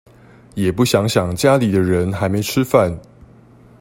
[0.55, 2.97] 也不想想家裡的人還沒吃飯